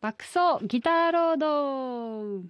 [0.00, 2.42] 爆走ギターロード。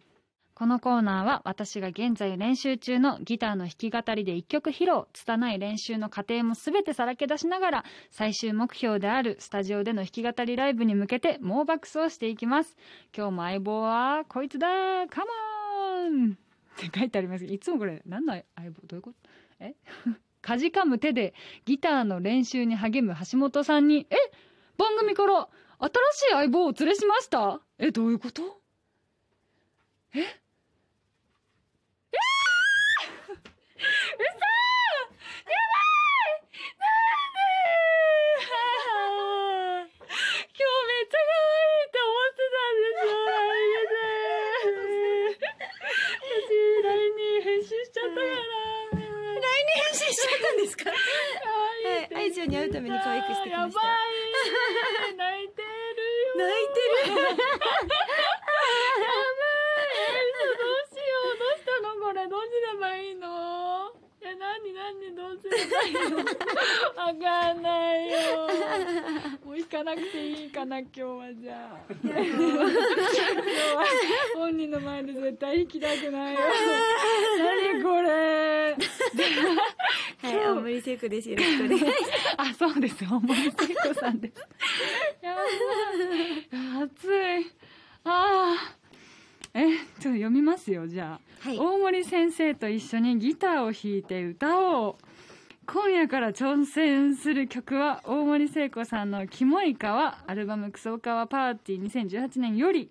[0.55, 12.77] このコーナーは私が現在練習中のギターの弾き語りで一曲披露拙い練習の過程も全てさらけ出しながら最終目標であるスタジオでの弾き語りライブに向けて猛爆走していきます。
[13.17, 16.33] 今日も相棒はこいつだカモン。
[16.33, 16.37] っ
[16.77, 18.83] て書いてありますいつもこれ何の相棒？
[18.87, 19.31] どういうこと？
[19.61, 19.75] え？
[20.43, 21.33] かじかむ手で
[21.65, 24.07] ギターの練習に励む橋本さんに。
[24.11, 24.17] え？
[24.77, 25.49] 番組から
[25.81, 27.61] 新しい相棒をお連れしました？
[27.79, 28.43] えどういうこと？
[30.15, 30.19] え？
[30.21, 30.27] えー、
[34.19, 34.43] 嘘やば
[35.47, 36.35] い
[36.79, 37.41] なんで？
[40.49, 43.23] 今日めっちゃ可愛いって思ってたんですよ。
[46.19, 48.27] 私 LINE に返信しちゃったから
[48.99, 49.07] LINE
[49.39, 50.97] に返信しちゃったんですかは
[52.11, 53.81] い、愛情に会うために可愛くしてきました。
[53.81, 53.93] や
[55.17, 55.38] ばい
[57.19, 57.35] うし
[60.99, 62.27] ようどうしたのこれ？
[62.29, 63.93] どうすればいいの？
[64.21, 66.19] え何何どうすればいいの？
[66.19, 66.25] わ
[67.15, 68.17] かんないよ
[69.45, 73.85] もう行かなくていいかな今日はじゃあ今日は
[74.37, 76.41] 本人の前で絶対行きたくないよ
[77.39, 78.77] 何これ？
[80.21, 81.31] はい、青森聖子です。
[81.31, 81.97] よろしくお願いします。
[82.37, 83.05] あ、そうです。
[83.05, 84.35] 大森聖子さんです。
[85.23, 85.47] やばい。
[86.85, 87.53] 暑い。
[88.05, 88.75] ああ。
[89.55, 91.49] え、ちょっと読みますよ、じゃあ。
[91.49, 94.95] はい大森先生と一緒にギターを弾いて歌おう。
[95.67, 102.91] 今夜から挑戦する曲は、大森聖子さんのキモい川、アルバムクソカワパーティー2018年より、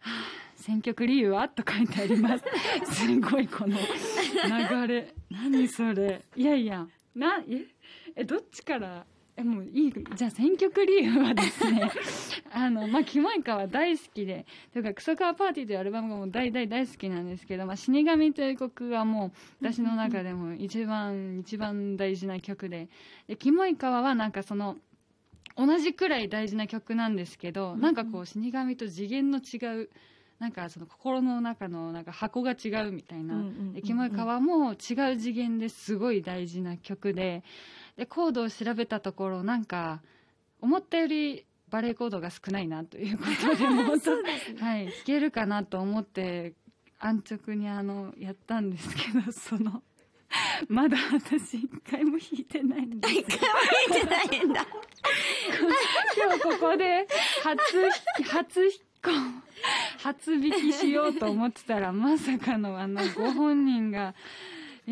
[0.00, 2.44] はあ選曲理由はと書いてあります。
[2.92, 5.14] すごいこの流れ。
[5.30, 6.22] 何それ。
[6.36, 7.66] いやいや、な、え、
[8.14, 9.06] え、どっちから、
[9.40, 11.90] え、もういい、じゃあ選曲理由はですね、
[12.52, 22.88] あの、まあ、キモイカは大好きで、というか、クソカワパーティーというアルバムがもう大大大好きなんですけど、まあ、死神という曲がもう、私の中でも一番、一番大事な曲で、
[23.26, 24.76] で、キモイカワはなんかその、
[25.56, 29.90] 同じくらい大事な曲なんですけど、なんかこう、死神と次元の違う、
[30.38, 33.34] なんかその心の中のなんか箱が違うみたいな。
[33.84, 34.76] キモイカワも違う
[35.18, 37.42] 次元ですごい大事な曲で、
[38.00, 40.00] で、コードを調べたところ、なんか、
[40.62, 44.40] 思ったよりバレエコードが少ないなということで、 もね。
[44.58, 46.54] はい、弾けるかなと思って、
[46.98, 49.82] 安直にあの、やったんですけど、 その、
[50.68, 53.14] まだ私一回も弾いてないんです。
[53.16, 53.54] 一回も
[53.90, 54.66] 見てないんだ。
[56.16, 57.06] 今日ここで
[57.42, 58.72] 初、初引っ
[59.02, 59.40] 込
[59.98, 64.14] 初引きしようと思ってたら、まさかのあの、ご本人が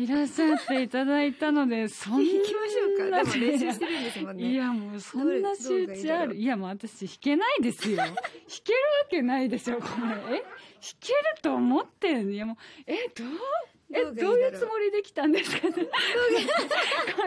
[0.03, 2.19] いらっしゃっていただいたので、そんな。
[2.31, 3.17] 行きましょうか。
[3.17, 4.51] でも練習してるんですもんね。
[4.51, 6.35] いや、もうそんな集どれどうがいい中ある。
[6.35, 7.97] いや、もう私弾けないですよ。
[8.05, 8.21] 弾けるわ
[9.09, 9.83] けないでしょ、こ
[10.29, 10.37] れ。
[10.37, 10.41] え？
[10.41, 10.43] 弾
[11.01, 13.27] けると思ってんいや、もう、え、どう？
[13.91, 15.67] え、どうがいうつもりで来たんですか？
[15.67, 15.73] ね。
[15.73, 15.89] どういう？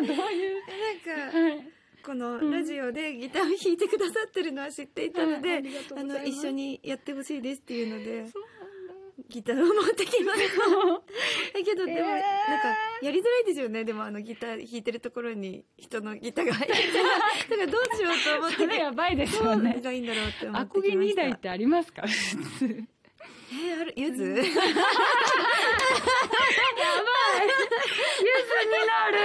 [0.01, 1.69] なんか、はい。
[2.05, 5.65] このラジオでギターを弾いてくださってるのは知っていたので、はい
[5.97, 8.43] あの、一緒にやってほしいですっていうので、そう
[9.29, 10.57] ギターを持ってきました。
[11.59, 12.17] だけど、でも、えーな
[12.59, 12.69] んか、
[13.03, 13.85] やりづらいですよね。
[13.85, 16.83] でも、あの、ギター弾いてるところに人のギターが入ってて。
[17.51, 19.81] だから、どうしようと思って、それやばいですよどうね。
[19.83, 21.23] がいいんだろうって思アってコギ2きました。
[21.23, 22.03] 台ってありますか？
[22.03, 22.09] 普
[22.59, 22.65] 通。
[22.65, 24.53] えー、ある、ゆず、 ゆずにな
[29.11, 29.19] る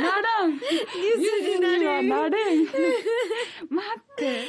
[0.00, 2.74] ならんゆずにはなれん待
[3.98, 4.44] って。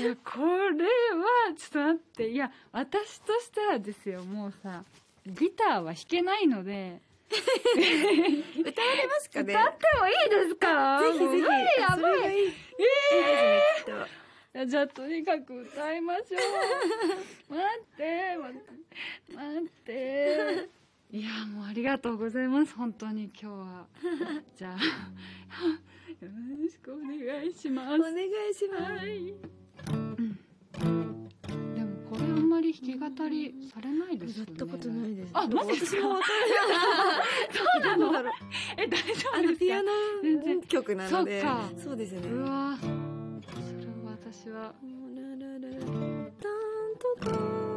[0.00, 2.28] いや、これは、ちょっと待って。
[2.28, 4.84] いや、私としてはですよ、もうさ、
[5.26, 7.00] ギターは弾けないので、
[7.30, 9.52] 歌われますかね？
[9.52, 11.02] 歌ってもいいですか？
[11.02, 11.42] ぜひぜひ。
[11.80, 12.36] やばい。
[12.36, 12.46] いい。
[12.46, 13.90] いいですね、きっと。
[13.92, 13.94] い
[14.54, 16.24] やじゃあ、とにかく歌いましょ
[17.50, 17.54] う。
[17.54, 20.77] 待って、待って、待って。
[21.10, 22.74] いや、もうありがとうございます。
[22.74, 23.86] 本当に今日は。
[24.56, 26.30] じゃあ、よ
[26.60, 27.94] ろしくお願いします。
[27.94, 28.82] お願いします。
[28.84, 29.34] はい。
[29.90, 30.38] うん
[31.74, 34.52] でもこれあんまり弾き語りされないですよね。
[34.58, 35.30] やったことないです。
[35.32, 36.24] あ、マジですか私もわかる。
[37.52, 38.30] そうなの？
[38.76, 39.30] え、大丈夫ですか？
[39.38, 39.90] あの、ピアノ
[40.22, 41.40] 全然曲なので。
[41.40, 42.28] そっかそうですね。
[42.28, 44.74] うわそれは私は。
[45.16, 46.32] ララララタン
[46.98, 47.67] とか、魔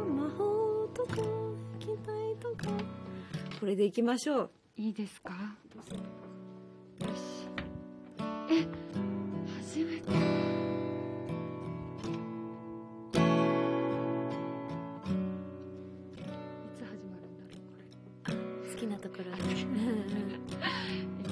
[3.62, 4.50] これでいきましょう。
[4.76, 5.30] いいですか？
[5.30, 7.46] よし。
[8.50, 8.66] え、
[9.60, 10.00] 初めて。
[10.00, 10.04] い
[16.76, 18.32] つ始まるんだろう、こ
[18.64, 18.72] れ。
[18.72, 19.32] 好きなところで。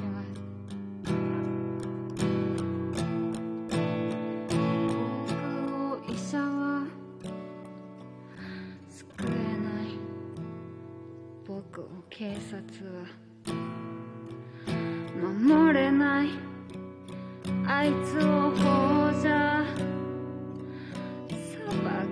[12.21, 13.09] 警察は
[15.43, 16.29] 守れない
[17.67, 19.65] あいつを法じゃ
[21.31, 21.39] 裁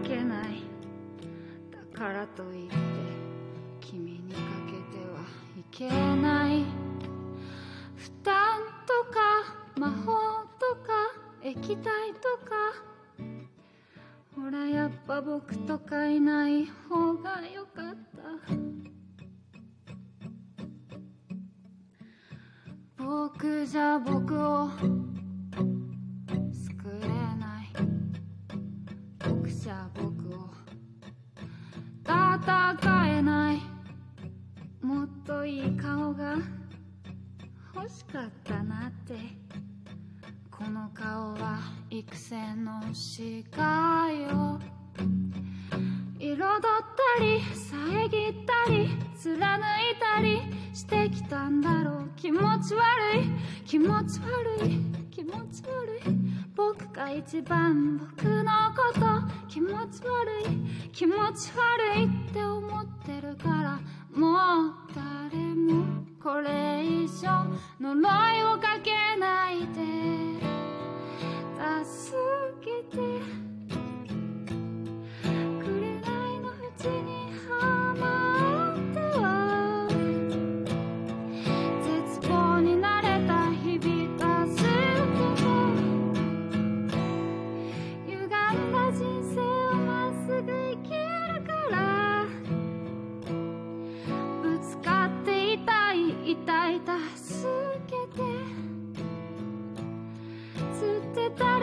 [0.02, 0.62] けない
[1.70, 2.76] だからといって
[3.82, 5.20] 君にかけては
[5.58, 6.64] いけない。
[7.94, 9.20] 負担とか
[9.76, 11.12] 魔法とか
[11.42, 12.72] 液体とか。
[14.34, 18.97] ほらやっぱ僕とかいない方がよかった。
[23.08, 24.90] 僕じゃ僕を救
[27.02, 27.08] え
[27.38, 27.72] ない。
[29.26, 30.50] 僕じゃ僕を
[32.04, 33.62] 戦えない。
[34.82, 36.36] もっといい顔が
[37.74, 39.14] 欲しかったなって。
[40.50, 42.82] この顔は育成の
[43.56, 44.60] 鹿よ
[46.38, 46.60] 彩っ
[47.18, 49.60] たり遮ったり貫い
[50.14, 50.40] たり
[50.72, 52.10] してきたんだろう。
[52.14, 54.78] 気持ち悪い気持ち悪い
[55.10, 56.14] 気持ち悪い。
[56.54, 59.00] 僕が一番僕のこと
[59.48, 63.80] 気持ち悪い気持ち悪いって思ってるから。
[64.14, 64.28] も
[64.68, 67.50] う誰もこれ以上
[67.80, 68.00] 呪
[68.38, 70.38] いをかけないで。
[71.84, 72.16] 助
[72.60, 73.17] けて。
[101.36, 101.57] つ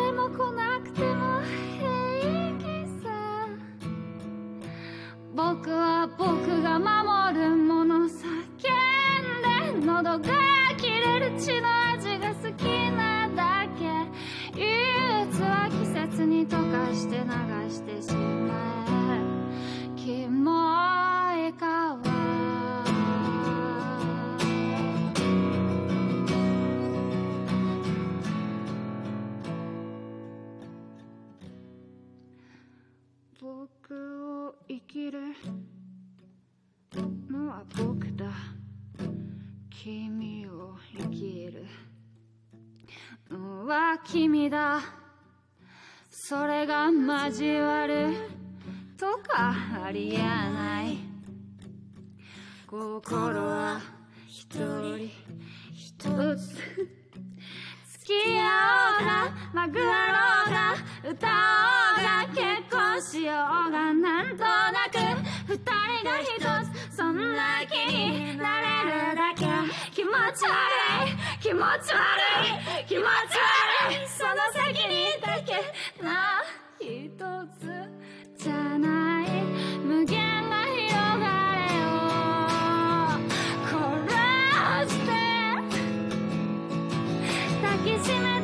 [43.65, 44.79] は君だ。
[46.11, 48.13] それが交わる
[48.97, 50.97] とかありえない。
[52.67, 53.81] 心は
[54.27, 55.09] 一人
[55.73, 56.55] 一つ。
[57.99, 58.43] 付き合
[58.99, 60.75] おうがまぐろうが
[61.09, 61.31] 歌お
[61.99, 64.99] うが結婚しようがなんとなく
[65.47, 65.65] 二人
[66.05, 66.29] が一
[66.91, 69.45] つそんな気になれるだけ。
[69.91, 70.74] 気持ち悪い。
[71.55, 71.99] 持ち悪
[72.81, 72.85] い。
[72.85, 74.07] 気持ち悪い。
[74.07, 75.53] その先にだけ
[76.03, 76.43] な
[76.79, 77.17] 一
[77.59, 77.63] つ
[78.43, 79.25] じゃない。
[79.79, 80.19] 無限
[80.49, 81.25] な広が
[81.55, 81.97] れを
[83.67, 85.07] 殺して。
[87.61, 88.34] 抱きしめ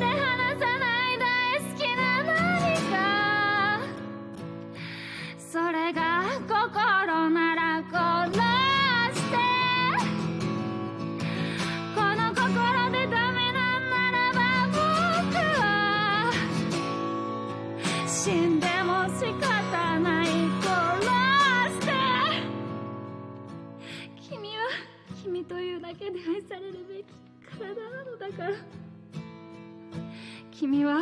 [30.71, 31.01] 君は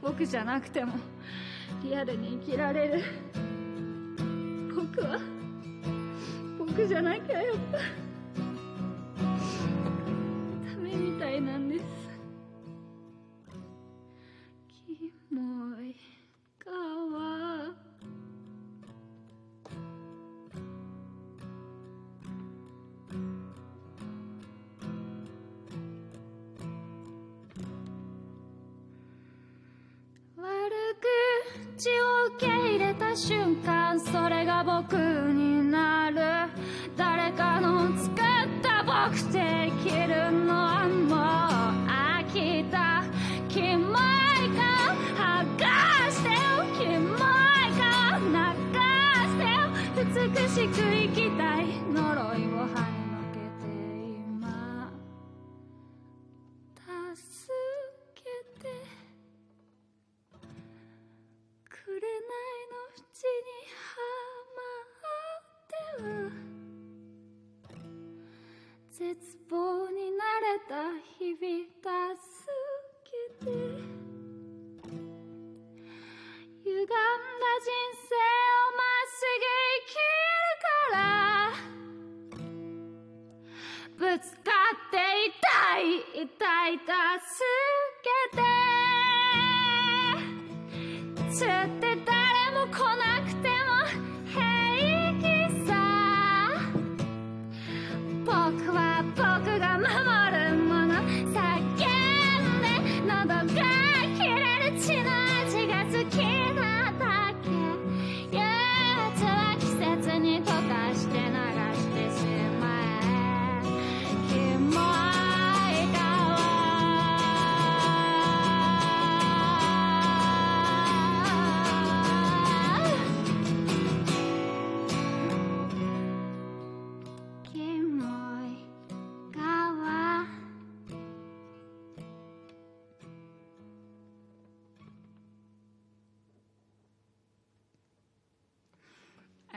[0.00, 0.94] 僕じゃなくても
[1.84, 3.02] リアルに生きられる。
[4.74, 5.20] 僕は
[6.58, 7.99] 僕じゃなきゃやっぱ。
[32.60, 36.50] 入れた瞬間それが僕になる。
[36.96, 38.16] 誰かの作っ
[38.62, 41.18] た僕できるのはもう
[41.88, 43.04] 飽きた。
[43.48, 43.96] キモい
[44.56, 46.36] 顔剥がしてよ。
[46.78, 47.18] キモい
[47.78, 48.32] 顔流
[49.26, 50.30] してよ。
[50.30, 51.79] 美しく生きたい。
[68.90, 70.74] 絶望になれた
[71.18, 72.20] 日々助
[73.04, 73.50] けて
[76.64, 76.94] 歪んだ
[77.60, 79.44] 人生をまっすぐ
[79.78, 81.08] 生きるから
[83.96, 84.94] ぶつかって
[85.26, 85.40] 痛
[85.80, 86.88] い痛い助
[88.02, 88.40] けて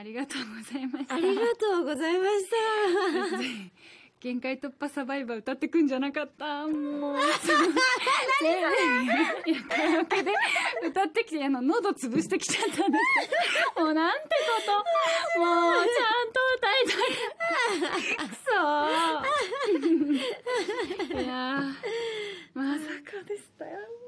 [0.03, 1.15] ありがとうございました。
[1.15, 2.57] ありがとうございました。
[4.19, 6.67] 限界突破サバイバー歌ってくんじゃなかった。
[6.67, 7.17] もう。
[7.17, 7.27] いや
[9.69, 10.33] カラオケで
[10.89, 12.91] 歌ってきてあの喉潰してきちゃったん
[13.81, 14.73] もうなんてこ
[15.37, 15.39] と。
[15.39, 16.91] もうちゃんと歌いた
[17.87, 18.27] い。
[18.27, 18.35] く
[21.13, 21.31] そいや
[22.53, 24.03] まさかでしたよ。